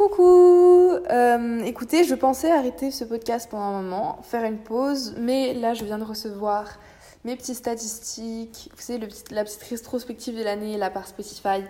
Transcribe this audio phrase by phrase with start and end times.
[0.00, 5.52] Coucou euh, Écoutez, je pensais arrêter ce podcast pendant un moment, faire une pause, mais
[5.52, 6.80] là je viens de recevoir
[7.26, 11.62] mes petites statistiques, vous savez, la petite rétrospective de l'année, là par Spotify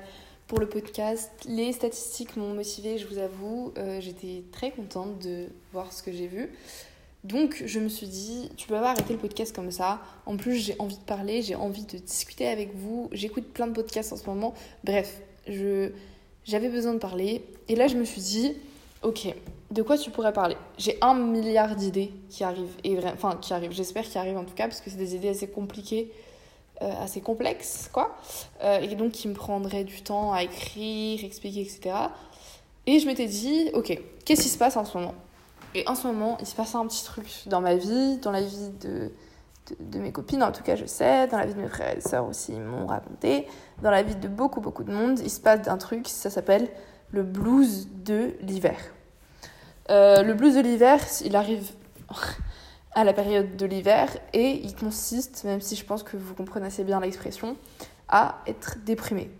[0.46, 1.32] pour le podcast.
[1.48, 6.12] Les statistiques m'ont motivée, je vous avoue, euh, j'étais très contente de voir ce que
[6.12, 6.52] j'ai vu.
[7.24, 9.98] Donc je me suis dit, tu peux pas arrêter le podcast comme ça.
[10.24, 13.08] En plus, j'ai envie de parler, j'ai envie de discuter avec vous.
[13.10, 14.54] J'écoute plein de podcasts en ce moment.
[14.84, 15.90] Bref, je
[16.44, 17.44] j'avais besoin de parler.
[17.68, 18.54] Et là, je me suis dit,
[19.02, 19.34] ok,
[19.70, 20.56] de quoi tu pourrais parler?
[20.78, 22.76] J'ai un milliard d'idées qui arrivent.
[22.84, 25.28] Et enfin, qui arrivent, j'espère qu'ils arrivent en tout cas, parce que c'est des idées
[25.28, 26.12] assez compliquées,
[26.82, 28.16] euh, assez complexes, quoi.
[28.62, 31.94] Euh, et donc, qui me prendraient du temps à écrire, expliquer, etc.
[32.86, 35.14] Et je m'étais dit, ok, qu'est-ce qui se passe en ce moment?
[35.74, 38.42] Et en ce moment, il se passe un petit truc dans ma vie, dans la
[38.42, 39.12] vie de
[39.78, 42.00] de, mes copines, en tout cas je sais, dans la vie de mes frères et
[42.00, 43.46] sœurs aussi, ils m'ont raconté,
[43.82, 46.68] dans la vie de beaucoup beaucoup de monde, il se passe un truc, ça s'appelle
[47.12, 48.78] le blues de l'hiver.
[49.90, 51.70] Euh, le blues de l'hiver, il arrive
[52.92, 56.66] à la période de l'hiver et il consiste, même si je pense que vous comprenez
[56.66, 57.56] assez bien l'expression,
[58.08, 59.30] à être déprimé.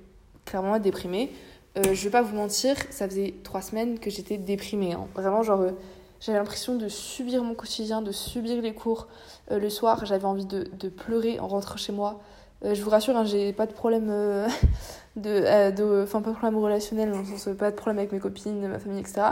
[0.45, 1.33] Clairement être déprimé.
[1.79, 4.93] Euh, je vais pas vous mentir, ça faisait trois semaines que j'étais déprimée.
[4.93, 5.07] Hein.
[5.15, 5.73] Vraiment, genre, euh,
[6.21, 9.09] j'avais l'impression de subir mon quotidien, de subir les cours.
[9.51, 12.21] Euh, le soir, j'avais envie de, de, pleurer en rentrant chez moi.
[12.65, 14.47] Euh, je vous rassure, hein, j'ai pas de problème euh,
[15.17, 18.79] de, de, enfin pas de problème relationnel, sens pas de problème avec mes copines, ma
[18.79, 19.23] famille, etc.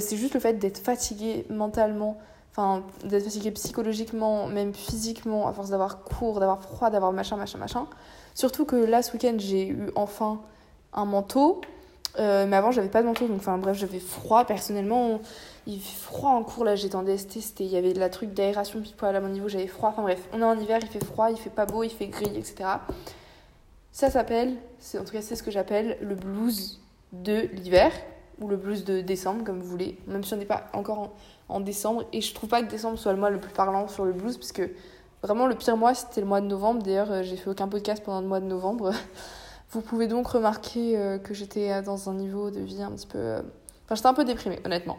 [0.00, 2.18] c'est juste le fait d'être fatiguée mentalement,
[2.50, 7.58] enfin d'être fatiguée psychologiquement, même physiquement, à force d'avoir cours, d'avoir froid, d'avoir machin, machin,
[7.58, 7.86] machin.
[8.34, 10.40] Surtout que là, ce week-end, j'ai eu enfin
[10.94, 11.60] un manteau.
[12.18, 14.44] Mais avant, j'avais pas de manteau, donc enfin bref, j'avais froid.
[14.44, 15.20] Personnellement
[15.66, 18.82] il fait froid en cours là j'étais en DST il y avait la truc d'aération
[18.96, 19.90] poil à mon niveau j'avais froid.
[19.90, 22.08] Enfin bref on est en hiver il fait froid il fait pas beau il fait
[22.08, 22.64] gris etc
[23.92, 24.56] ça s'appelle
[24.98, 26.80] en tout cas c'est ce que j'appelle le blues
[27.12, 27.92] de l'hiver
[28.40, 29.98] ou le blues de décembre comme vous voulez.
[30.06, 31.12] Même si on n'est pas encore
[31.48, 34.06] en, décembre et je trouve pas que décembre soit le mois le plus parlant sur
[34.06, 34.70] le blues parce que
[35.22, 36.82] vraiment le pire mois c'était le mois de novembre.
[36.82, 38.92] D'ailleurs euh, j'ai fait aucun podcast pendant le mois de novembre
[39.72, 43.18] vous pouvez donc remarquer euh, que j'étais dans un niveau de vie un petit peu
[43.18, 43.42] euh,
[43.84, 44.98] enfin j'étais un peu déprimée honnêtement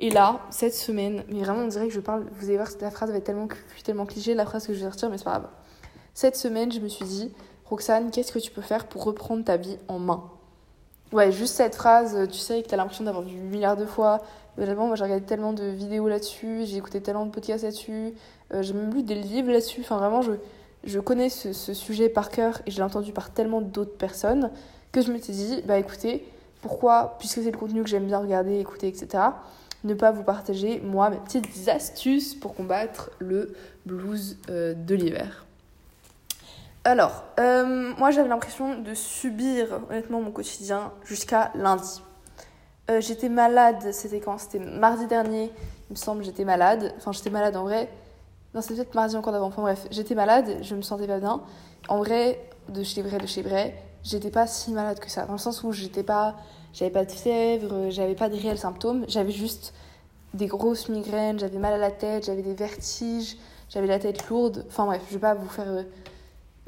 [0.00, 2.26] et là, cette semaine, mais vraiment, on dirait que je parle.
[2.32, 3.46] Vous allez voir, la phrase va être tellement,
[3.84, 5.48] tellement cliché, la phrase que je vais retirer, mais c'est pas grave.
[6.14, 7.32] Cette semaine, je me suis dit,
[7.66, 10.24] Roxane, qu'est-ce que tu peux faire pour reprendre ta vie en main?
[11.12, 14.20] Ouais, juste cette phrase, tu sais, que t'as l'impression d'avoir vu milliards de fois.
[14.56, 18.14] Vraiment, moi, j'ai regardé tellement de vidéos là-dessus, j'ai écouté tellement de podcasts là-dessus,
[18.52, 19.80] euh, j'ai même lu des livres là-dessus.
[19.82, 20.32] Enfin, vraiment, je,
[20.86, 24.50] je connais ce, sujet par cœur et je l'ai entendu par tellement d'autres personnes
[24.92, 26.26] que je me suis dit, bah écoutez,
[26.62, 29.24] pourquoi, puisque c'est le contenu que j'aime bien regarder, écouter, etc.,
[29.82, 35.44] ne pas vous partager, moi, mes petites astuces pour combattre le blues euh, de l'hiver.
[36.86, 42.02] Alors, euh, moi j'avais l'impression de subir honnêtement mon quotidien jusqu'à lundi.
[42.90, 44.36] Euh, j'étais malade, c'était quand?
[44.36, 45.50] C'était mardi dernier,
[45.88, 46.92] il me semble, j'étais malade.
[46.98, 47.88] Enfin, j'étais malade en vrai.
[48.54, 49.46] Non, c'était peut-être mardi encore d'avant.
[49.46, 51.42] Enfin bref, j'étais malade, je me sentais pas bien.
[51.88, 55.26] En vrai, de chez vrai, de chez vrai, j'étais pas si malade que ça.
[55.26, 56.36] Dans le sens où j'étais pas
[56.74, 59.72] j'avais pas de fièvre, j'avais pas de réels symptômes, j'avais juste
[60.34, 63.36] des grosses migraines, j'avais mal à la tête, j'avais des vertiges,
[63.70, 64.64] j'avais la tête lourde.
[64.68, 65.84] Enfin bref, je vais pas vous faire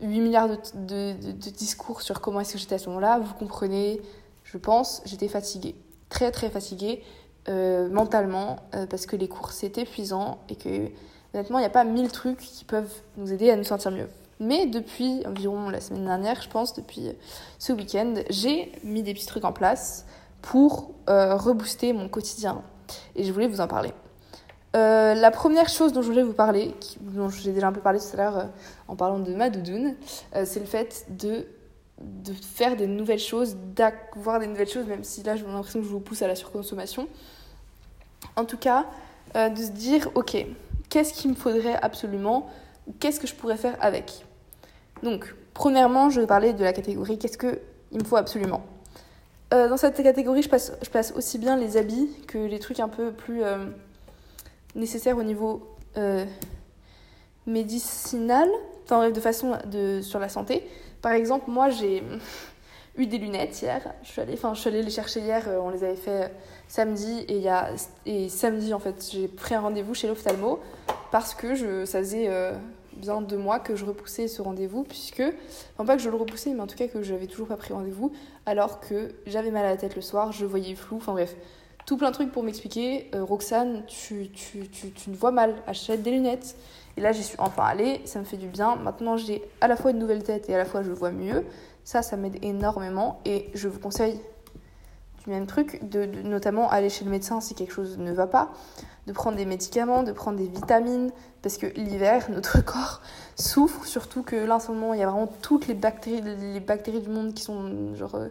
[0.01, 3.19] 8 euh, milliards de, de, de, discours sur comment est-ce que j'étais à ce moment-là.
[3.19, 4.01] Vous comprenez,
[4.45, 5.75] je pense, j'étais fatiguée.
[6.09, 7.03] Très très fatiguée
[7.49, 10.89] euh, mentalement euh, parce que les cours c'est épuisant et que
[11.37, 14.09] honnêtement il n'y a pas mille trucs qui peuvent nous aider à nous sentir mieux.
[14.39, 17.11] Mais depuis environ la semaine dernière, je pense, depuis
[17.59, 20.05] ce week-end, j'ai mis des petits trucs en place
[20.43, 22.63] pour euh, rebooster mon quotidien.
[23.15, 23.93] Et je voulais vous en parler.
[24.75, 27.99] Euh, la première chose dont je voulais vous parler, dont j'ai déjà un peu parlé
[27.99, 28.45] tout à l'heure euh,
[28.89, 29.95] en parlant de ma doudoune,
[30.45, 31.47] c'est le fait de,
[31.99, 35.87] de faire des nouvelles choses, d'avoir des nouvelles choses, même si là j'ai l'impression que
[35.87, 37.09] je vous pousse à la surconsommation.
[38.37, 38.85] En tout cas,
[39.35, 40.47] de se dire, ok,
[40.97, 42.49] qu'est-ce qu'il me faudrait absolument,
[42.87, 44.25] ou qu'est-ce que je pourrais faire avec
[45.03, 47.59] donc, premièrement, je vais parler de la catégorie qu'est-ce qu'il
[47.93, 48.62] me faut absolument.
[49.53, 53.12] Euh, dans cette catégorie, je place aussi bien les habits que les trucs un peu
[53.12, 53.67] plus euh,
[54.75, 56.25] nécessaires au niveau euh,
[57.47, 58.49] médicinal,
[58.85, 59.59] enfin de façon
[60.00, 60.67] sur la santé.
[61.03, 62.03] Par exemple, moi j'ai
[62.97, 63.82] eu des lunettes hier.
[64.03, 65.47] Je suis allée, je suis allée les chercher hier.
[65.61, 66.32] on les avait fait
[66.69, 67.44] samedi et,
[68.06, 70.59] et samedi en fait, j'ai pris un rendez-vous chez l'ophtalmo
[71.11, 72.31] parce que je, ça faisait
[72.97, 75.23] bien deux mois que je repoussais ce rendez-vous, puisque,
[75.75, 77.73] enfin pas que je le repoussais, mais en tout cas que j'avais toujours pas pris
[77.73, 78.12] rendez-vous,
[78.47, 81.37] alors que j'avais mal à la tête le soir, je voyais flou, enfin bref,
[81.87, 83.08] tout plein de trucs pour m'expliquer.
[83.14, 86.56] Euh, Roxane, tu, tu, tu, tu vois mal, achète des lunettes.
[86.97, 88.76] Et là, j'y suis enfin allée, ça me fait du bien.
[88.76, 91.44] Maintenant, j'ai à la fois une nouvelle tête et à la fois je vois mieux.
[91.85, 94.19] Ça, ça m'aide énormément et je vous conseille
[95.26, 98.52] même truc, de, notamment aller chez le médecin si quelque chose ne va pas,
[99.06, 101.11] de prendre des médicaments, de prendre des vitamines,
[101.43, 103.00] parce que l'hiver, notre corps
[103.37, 106.61] souffre, surtout que là en ce moment, il y a vraiment toutes les bactéries, les
[106.61, 108.28] bactéries du monde qui sont genre euh,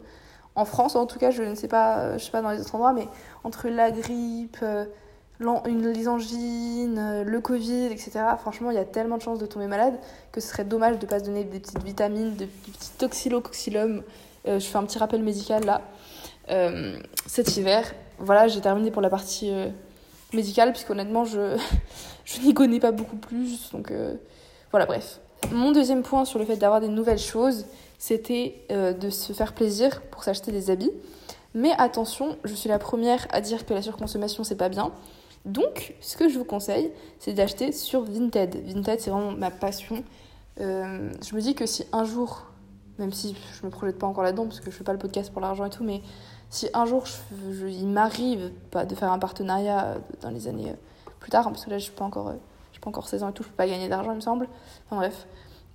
[0.55, 2.61] en France en tout cas, je ne sais pas, euh, je sais pas dans les
[2.61, 3.07] autres endroits, mais
[3.43, 4.85] entre la grippe, euh,
[5.39, 8.21] une, les angines, le Covid, etc.
[8.39, 9.95] Franchement, il y a tellement de chances de tomber malade
[10.31, 14.01] que ce serait dommage de ne pas se donner des petites vitamines, des petits toxylocoxylum.
[14.45, 15.81] je fais un petit rappel médical là.
[17.25, 19.51] Cet hiver, voilà, j'ai terminé pour la partie
[20.33, 21.57] médicale, puisqu'honnêtement, je,
[22.25, 23.71] je n'y connais pas beaucoup plus.
[23.71, 23.91] Donc
[24.71, 25.19] voilà, bref.
[25.51, 27.65] Mon deuxième point sur le fait d'avoir des nouvelles choses,
[27.97, 30.91] c'était euh, de se faire plaisir pour s'acheter des habits.
[31.53, 34.91] Mais attention, je suis la première à dire que la surconsommation c'est pas bien.
[35.45, 38.55] Donc, ce que je vous conseille, c'est d'acheter sur Vinted.
[38.65, 40.03] Vinted, c'est vraiment ma passion.
[40.59, 42.47] Euh, je me dis que si un jour,
[42.97, 45.31] même si je me projette pas encore là-dedans parce que je fais pas le podcast
[45.31, 46.01] pour l'argent et tout, mais
[46.55, 47.03] si un jour
[47.67, 51.69] il m'arrive pas de faire un partenariat dans les années euh, plus tard, parce que
[51.69, 52.31] là je suis pas encore,
[52.69, 54.21] je suis pas encore 16 ans et tout, je peux pas gagner d'argent il me
[54.21, 54.47] semble.
[54.85, 55.27] Enfin bref,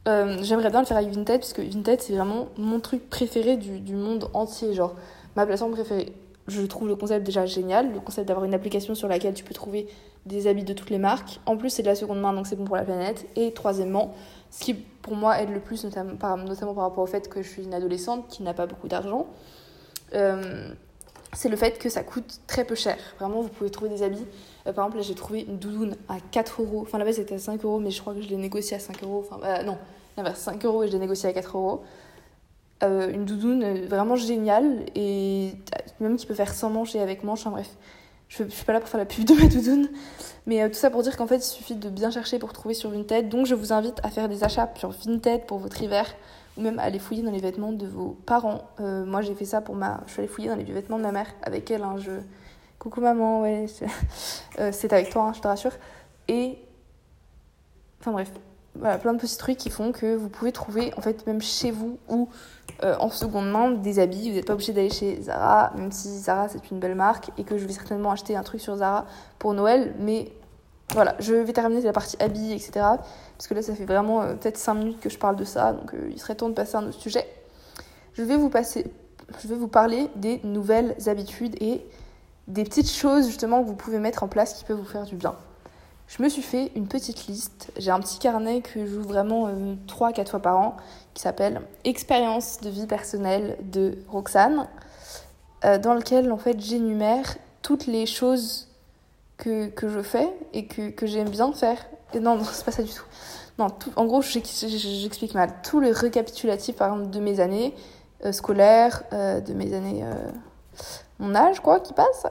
[0.08, 3.56] euh, j'aimerais bien le faire avec Vinted, parce que Vinted, c'est vraiment mon truc préféré
[3.56, 4.72] du, du, monde entier.
[4.72, 4.94] Genre,
[5.36, 6.12] ma plateforme préférée.
[6.48, 9.54] Je trouve le concept déjà génial, le concept d'avoir une application sur laquelle tu peux
[9.54, 9.86] trouver
[10.26, 11.38] des habits de toutes les marques.
[11.46, 13.26] En plus, c'est de la seconde main, donc c'est bon pour la planète.
[13.36, 14.14] Et troisièmement,
[14.50, 17.42] ce qui pour moi aide le plus, notamment par, notamment par rapport au fait que
[17.42, 19.59] je suis une adolescente qui n'a pas beaucoup d'argent, euh,
[21.32, 22.96] c'est le fait que ça coûte très peu cher.
[23.18, 24.26] Vraiment, vous pouvez trouver des habits.
[24.66, 26.82] Euh, par exemple, là, j'ai trouvé une doudoune à 4 euros.
[26.82, 28.80] Enfin, la base c'était à 5 euros, mais je crois que je l'ai négocié à
[28.80, 29.24] 5 euros.
[29.26, 29.78] Enfin, euh, non,
[30.16, 31.82] l'inverse, 5 euros et je l'ai négocié à 4 euros.
[32.82, 35.52] Euh, une doudoune vraiment géniale et
[36.00, 37.40] même qui peut faire sans manches et avec manches.
[37.40, 37.70] Enfin, bref,
[38.28, 39.88] je, je suis pas là pour faire la pub de ma doudoune.
[40.46, 42.90] Mais tout ça pour dire qu'en fait, il suffit de bien chercher pour trouver sur
[42.90, 43.28] Vinted.
[43.28, 46.06] Donc, je vous invite à faire des achats sur Vinted pour votre hiver
[46.60, 48.62] même aller fouiller dans les vêtements de vos parents.
[48.80, 50.00] Euh, moi, j'ai fait ça pour ma.
[50.06, 51.82] Je suis allée fouiller dans les vêtements de ma mère avec elle.
[51.82, 52.12] Hein, je...
[52.78, 53.66] Coucou maman, ouais,
[54.58, 55.72] euh, c'est avec toi, hein, je te rassure.
[56.28, 56.58] Et.
[58.00, 58.32] Enfin bref,
[58.74, 61.70] voilà, plein de petits trucs qui font que vous pouvez trouver, en fait, même chez
[61.70, 62.28] vous ou
[62.82, 64.30] euh, en seconde main, des habits.
[64.30, 67.44] Vous n'êtes pas obligé d'aller chez Zara, même si Zara c'est une belle marque et
[67.44, 69.06] que je vais certainement acheter un truc sur Zara
[69.38, 69.94] pour Noël.
[69.98, 70.32] Mais
[70.92, 72.72] voilà, je vais terminer la partie habits, etc.
[72.74, 75.72] Parce que là, ça fait vraiment euh, peut-être 5 minutes que je parle de ça,
[75.72, 77.26] donc euh, il serait temps de passer à un autre sujet.
[78.14, 78.86] Je vais vous, passer,
[79.40, 81.86] je vais vous parler des nouvelles habitudes et
[82.48, 85.16] des petites choses justement que vous pouvez mettre en place qui peuvent vous faire du
[85.16, 85.36] bien.
[86.08, 87.70] Je me suis fait une petite liste.
[87.76, 90.76] J'ai un petit carnet que joue vraiment euh, 3-4 fois par an
[91.14, 94.66] qui s'appelle Expérience de vie personnelle de Roxane,
[95.62, 98.69] dans lequel en fait j'énumère toutes les choses
[99.40, 101.84] que, que je fais et que, que j'aime bien faire.
[102.14, 103.04] Non, non c'est pas ça du tout.
[103.58, 103.66] Non,
[103.96, 105.50] en gros, j'explique mal.
[105.62, 107.74] Tout le récapitulatif, par exemple, de mes années
[108.24, 110.02] euh, scolaires, euh, de mes années.
[110.04, 110.14] Euh,
[111.18, 112.26] mon âge, quoi, qui passe.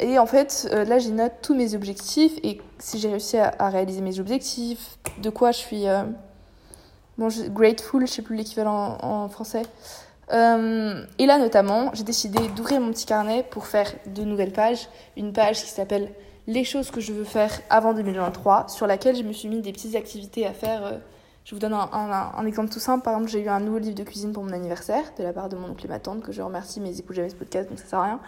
[0.00, 4.00] Et en fait, là, j'y note tous mes objectifs et si j'ai réussi à, réaliser
[4.00, 5.84] mes objectifs, de quoi je suis.
[7.18, 9.62] bon, grateful, je sais plus l'équivalent en, en, français.
[10.32, 14.88] et là, notamment, j'ai décidé d'ouvrir mon petit carnet pour faire de nouvelles pages.
[15.16, 16.10] Une page qui s'appelle
[16.46, 19.72] les choses que je veux faire avant 2023, sur laquelle je me suis mis des
[19.72, 20.84] petites activités à faire.
[20.84, 20.98] Euh,
[21.44, 23.04] je vous donne un, exemple tout simple.
[23.04, 25.50] Par exemple, j'ai eu un nouveau livre de cuisine pour mon anniversaire de la part
[25.50, 27.68] de mon oncle et ma tante, que je remercie, mais ils écoutent jamais ce podcast,
[27.68, 28.20] donc ça sert à rien.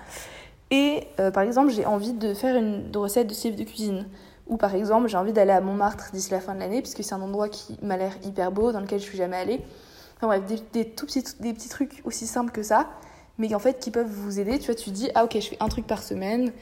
[0.71, 4.07] Et euh, par exemple, j'ai envie de faire une recette de ce livre de cuisine.
[4.49, 7.15] Ou par exemple, j'ai envie d'aller à Montmartre d'ici la fin de l'année, puisque c'est
[7.15, 9.61] un endroit qui m'a l'air hyper beau, dans lequel je suis jamais allée.
[10.17, 12.89] Enfin bref, des, des, tout petits, des petits trucs aussi simples que ça,
[13.39, 14.59] mais en fait qui peuvent vous aider.
[14.59, 16.53] Tu vois, tu dis, ah ok, je fais un truc par semaine,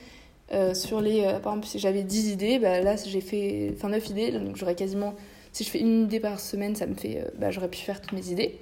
[0.52, 3.88] euh, sur les, euh, par exemple, si j'avais 10 idées, bah, là j'ai fait enfin
[3.88, 5.14] 9 idées, donc j'aurais quasiment,
[5.52, 8.00] si je fais une idée par semaine, ça me fait, euh, bah, j'aurais pu faire
[8.00, 8.58] toutes mes idées.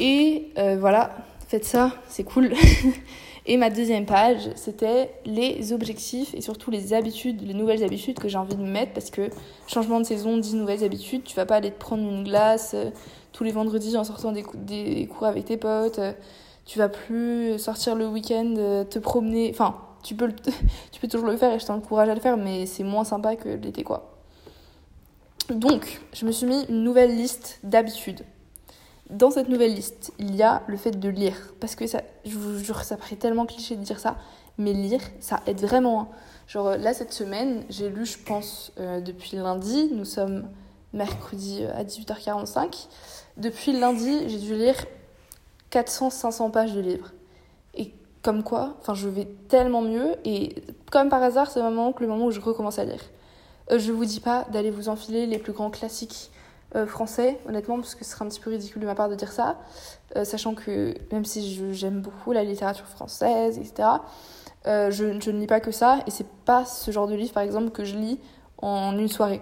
[0.00, 2.52] Et voilà, faites ça, c'est cool.
[3.46, 8.26] et ma deuxième page, c'était les objectifs et surtout les habitudes, les nouvelles habitudes que
[8.28, 9.30] j'ai envie de mettre parce que
[9.68, 12.74] changement de saison, 10 nouvelles habitudes, tu vas pas aller te prendre une glace
[13.30, 16.00] tous les vendredis en sortant des, des cours avec tes potes,
[16.66, 20.32] tu vas plus sortir le week-end, te promener, enfin tu peux,
[20.92, 23.34] tu peux toujours le faire et je t'encourage à le faire, mais c'est moins sympa
[23.34, 24.12] que l'été, quoi.
[25.48, 28.24] Donc, je me suis mis une nouvelle liste d'habitudes.
[29.10, 31.52] Dans cette nouvelle liste, il y a le fait de lire.
[31.60, 34.16] Parce que ça, je vous jure, ça paraît tellement cliché de dire ça,
[34.56, 36.02] mais lire, ça aide vraiment.
[36.02, 36.08] Hein.
[36.46, 40.48] Genre là, cette semaine, j'ai lu, je pense, euh, depuis lundi, nous sommes
[40.92, 42.88] mercredi euh, à 18h45.
[43.36, 44.76] Depuis lundi, j'ai dû lire
[45.70, 47.12] 400-500 pages de livres
[48.24, 50.16] comme quoi, enfin, je vais tellement mieux.
[50.24, 50.56] Et
[50.90, 53.02] comme par hasard, c'est le moment, le moment où je recommence à lire.
[53.70, 56.30] Euh, je vous dis pas d'aller vous enfiler les plus grands classiques
[56.88, 59.30] français, honnêtement, parce que ce serait un petit peu ridicule de ma part de dire
[59.30, 59.58] ça,
[60.24, 63.90] sachant que même si j'aime beaucoup la littérature française, etc.,
[64.66, 67.44] je, je, ne lis pas que ça, et c'est pas ce genre de livre, par
[67.44, 68.18] exemple, que je lis
[68.58, 69.40] en une soirée.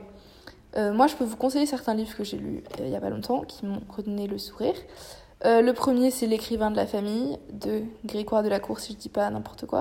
[0.77, 3.41] moi, je peux vous conseiller certains livres que j'ai lus il y a pas longtemps,
[3.49, 4.75] qui m'ont redonné le sourire.
[5.45, 8.99] Euh, le premier, c'est L'écrivain de la famille de Grégoire de la Cour, si je
[8.99, 9.81] dis pas n'importe quoi.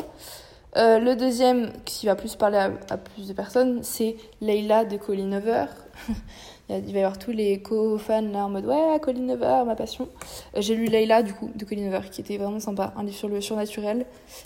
[0.77, 5.31] Euh, le deuxième, qui va plus parler à, plus de personnes, c'est Leila de Colin
[5.33, 5.65] Over.
[6.69, 10.07] Il va y avoir tous les co-fans là en mode Ouais, Colin Over, ma passion.
[10.55, 12.93] Euh, j'ai lu Leila du coup de Colin Over, qui était vraiment sympa.
[12.95, 14.05] Un livre sur le surnaturel,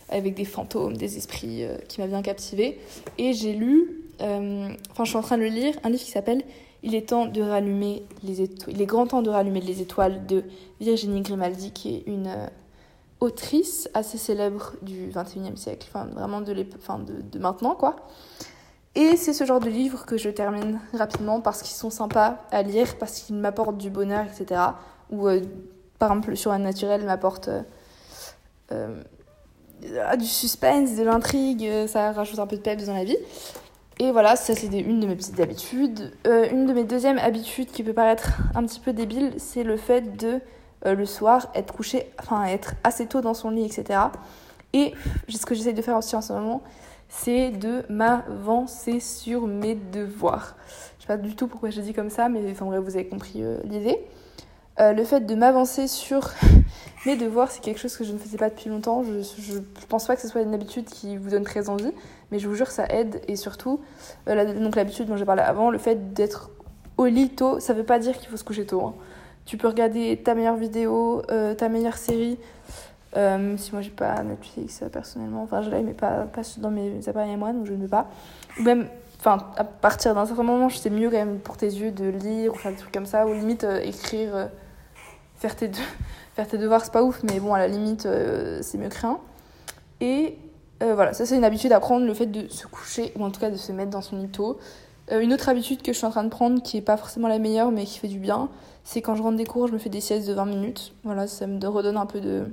[0.10, 2.80] avec des fantômes, des esprits, qui m'a bien captivé.
[3.18, 6.44] Et j'ai lu, enfin, je suis en train de le lire, un livre qui s'appelle
[6.86, 8.76] il est temps de rallumer les étoiles.
[8.76, 10.44] Il est grand temps de rallumer les étoiles de
[10.80, 12.48] Virginie Grimaldi, qui est une euh,
[13.20, 16.54] autrice assez célèbre du 21e siècle, enfin vraiment de,
[17.40, 17.96] maintenant quoi.
[18.94, 22.62] Et c'est ce genre de livre que je termine rapidement parce qu'ils sont sympas à
[22.62, 24.62] lire, parce qu'ils m'apportent du bonheur, etc.
[25.10, 25.42] Ou euh,
[25.98, 27.50] par exemple le surnaturel m'apporte
[28.72, 29.02] euh,
[29.82, 33.18] du suspense, de l'intrigue, ça rajoute un peu de peps dans la vie.
[34.00, 36.12] Et voilà, ça c'est une de mes petites habitudes.
[36.28, 39.78] Euh, une de mes deuxièmes habitudes qui peut paraître un petit peu débile, c'est le
[39.78, 40.42] fait de
[40.86, 44.00] euh, le soir être couché, enfin être assez tôt dans son lit, etc.
[44.74, 44.94] Et
[45.30, 46.62] ce que j'essaie de faire aussi en ce moment,
[47.08, 50.58] c'est de m'avancer sur mes devoirs.
[50.98, 53.08] Je sais pas du tout pourquoi je dis comme ça, mais enfin bref, vous avez
[53.08, 54.06] compris euh, l'idée.
[54.80, 56.32] Le fait de m'avancer sur
[57.06, 59.04] mes devoirs, c'est quelque chose que je ne faisais pas depuis longtemps.
[59.04, 61.92] Je, je, pense pas que ce soit une habitude qui vous donne très envie,
[62.32, 63.22] mais je vous jure, ça aide.
[63.28, 63.80] Et surtout,
[64.28, 66.50] euh, donc l'habitude dont j'ai parlé avant, le fait d'être
[66.98, 68.82] au lit tôt, ça veut pas dire qu'il faut se coucher tôt.
[68.82, 68.94] Hein.
[69.46, 72.40] Tu peux regarder ta meilleure vidéo, euh, ta meilleure série.
[73.16, 77.08] Euh, si moi j'ai pas Netflix personnellement, enfin je l'ai, mais pas, pas dans mes
[77.08, 78.08] appareils à moi, donc je ne veux pas.
[78.60, 78.88] Ou même,
[79.20, 82.54] enfin, à partir d'un certain moment, c'est mieux quand même pour tes yeux de lire
[82.54, 84.50] ou faire des trucs comme ça, ou limite écrire,
[85.38, 85.72] faire tes,
[86.36, 88.08] faire tes devoirs, c'est pas ouf, mais bon, à la limite,
[88.62, 89.20] c'est mieux que rien.
[90.02, 90.38] Et
[90.84, 93.32] euh, voilà, ça c'est une habitude à prendre, le fait de se coucher, ou en
[93.32, 94.60] tout cas de se mettre dans son lit tôt.
[95.12, 97.28] Euh, une autre habitude que je suis en train de prendre, qui est pas forcément
[97.28, 98.50] la meilleure, mais qui fait du bien,
[98.84, 100.94] c'est quand je rentre des cours, je me fais des siestes de 20 minutes.
[101.04, 102.48] Voilà, ça me redonne un peu de,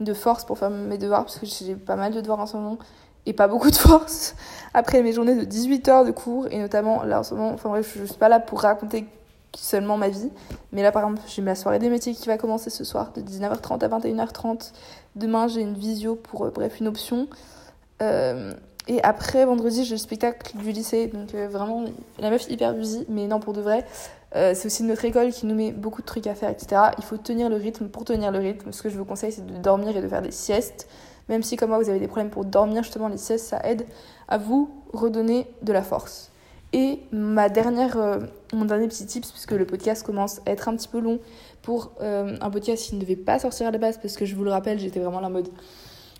[0.00, 2.56] de force pour faire mes devoirs, parce que j'ai pas mal de devoirs en ce
[2.56, 2.78] moment,
[3.26, 4.34] et pas beaucoup de force
[4.74, 7.68] après mes journées de 18 heures de cours, et notamment là en ce moment, enfin
[7.68, 9.06] bref, je suis pas là pour raconter
[9.56, 10.30] seulement ma vie.
[10.72, 13.20] Mais là, par exemple, j'ai ma soirée des métiers qui va commencer ce soir de
[13.20, 14.72] 19h30 à 21h30.
[15.16, 17.28] Demain, j'ai une visio pour, euh, bref, une option.
[18.00, 18.54] Euh,
[18.88, 21.08] et après, vendredi, j'ai le spectacle du lycée.
[21.08, 21.84] Donc, euh, vraiment,
[22.18, 23.04] la meuf hyper busy.
[23.08, 23.84] Mais non, pour de vrai,
[24.34, 26.80] c'est aussi notre école qui nous met beaucoup de trucs à faire, etc.
[26.96, 27.88] Il faut tenir le rythme.
[27.88, 30.22] Pour tenir le rythme, ce que je vous conseille, c'est de dormir et de faire
[30.22, 30.88] des siestes.
[31.28, 33.84] Même si, comme moi, vous avez des problèmes pour dormir, justement, les siestes, ça aide
[34.28, 36.31] à vous redonner de la force.
[36.72, 38.18] Et ma dernière, euh,
[38.52, 41.20] mon dernier petit tips, puisque le podcast commence à être un petit peu long
[41.60, 44.34] pour euh, un podcast qui ne devait pas sortir à la base, parce que je
[44.34, 45.48] vous le rappelle, j'étais vraiment là en mode.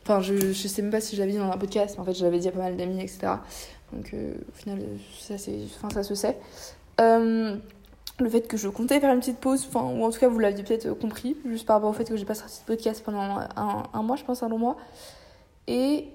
[0.02, 2.04] Enfin, je, je sais même pas si je l'avais dit dans un podcast, mais en
[2.04, 3.34] fait, je l'avais dit à pas mal d'amis, etc.
[3.92, 4.78] Donc, euh, au final,
[5.18, 5.34] ça,
[5.76, 6.36] enfin, ça se sait.
[6.98, 10.38] le fait que je comptais faire une petite pause, enfin, ou en tout cas, vous
[10.38, 13.40] l'aviez peut-être compris, juste par rapport au fait que j'ai pas sorti de podcast pendant
[13.56, 14.76] un, mois, je pense, un long mois.
[15.66, 16.08] Et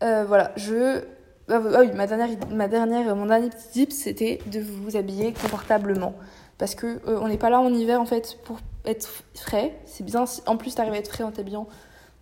[0.00, 1.02] voilà, je
[1.48, 5.32] ah, ah oui, ma dernière, ma dernière, mon dernier petit tip, c'était de vous habiller
[5.32, 6.14] confortablement.
[6.58, 9.76] Parce que euh, on n'est pas là en hiver en fait pour être frais.
[9.84, 11.66] C'est bien, si, en plus t'arrives à être frais en t'habillant.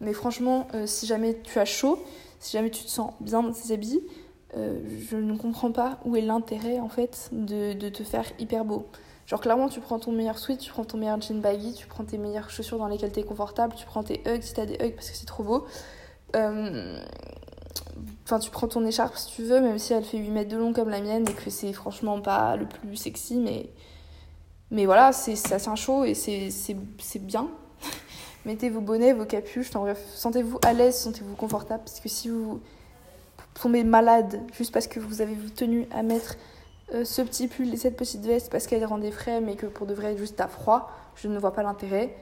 [0.01, 2.03] Mais franchement, euh, si jamais tu as chaud,
[2.39, 4.01] si jamais tu te sens bien dans tes habits,
[4.57, 8.65] euh, je ne comprends pas où est l'intérêt en fait de, de, te faire hyper
[8.65, 8.87] beau.
[9.27, 12.05] Genre clairement tu prends ton meilleur sweat, tu prends ton meilleur jean baggy, tu prends
[12.05, 14.75] tes meilleures chaussures dans lesquelles tu es confortable, tu prends tes hugs si t'as des
[14.75, 15.67] hugs parce que c'est trop beau.
[16.35, 16.99] Euh,
[18.25, 20.57] Enfin, tu prends ton écharpe si tu veux, même si elle fait 8 mètres de
[20.57, 23.71] long comme la mienne et que c'est franchement pas le plus sexy, mais,
[24.71, 27.49] mais voilà, c'est assez chaud et c'est bien.
[28.45, 32.61] Mettez vos bonnets, vos capuches, enfin sentez-vous à l'aise, sentez-vous confortable, parce que si vous
[33.61, 36.37] tombez malade juste parce que vous avez tenu à mettre
[36.95, 39.67] euh, ce petit pull et cette petite veste parce qu'elle rend des frais, mais que
[39.67, 42.17] pour de vrai, juste à froid, je ne vois pas l'intérêt.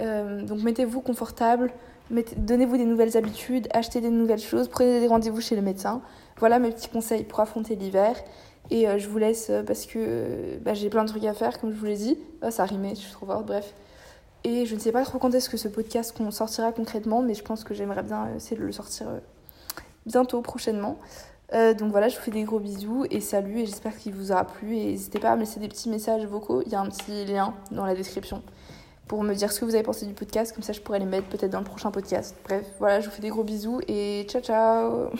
[0.00, 1.72] Euh, donc mettez-vous confortable,
[2.10, 6.02] Donnez-vous des nouvelles habitudes, achetez des nouvelles choses, prenez des rendez-vous chez le médecin.
[6.38, 8.14] Voilà mes petits conseils pour affronter l'hiver.
[8.70, 11.34] Et euh, je vous laisse euh, parce que euh, bah, j'ai plein de trucs à
[11.34, 12.18] faire, comme je vous l'ai dit.
[12.42, 13.74] Oh, ça rimait, je suis trop forte, bref.
[14.44, 17.42] Et je ne sais pas trop quand est-ce que ce podcast sortira concrètement, mais je
[17.42, 19.06] pense que j'aimerais bien essayer de le sortir
[20.04, 20.98] bientôt, prochainement.
[21.50, 24.44] donc voilà, je vous fais des gros bisous et salut, et j'espère qu'il vous aura
[24.44, 24.76] plu.
[24.76, 27.24] Et n'hésitez pas à me laisser des petits messages vocaux, il y a un petit
[27.24, 28.42] lien dans la description
[29.06, 31.06] pour me dire ce que vous avez pensé du podcast, comme ça je pourrais les
[31.06, 32.36] mettre peut-être dans le prochain podcast.
[32.44, 35.10] Bref, voilà, je vous fais des gros bisous et ciao ciao